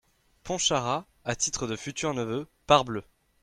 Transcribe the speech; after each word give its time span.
Pontcharrat.- 0.43 1.05
À 1.25 1.35
titre 1.35 1.67
de 1.67 1.75
futur 1.75 2.15
neveu, 2.15 2.47
parbleu!… 2.65 3.03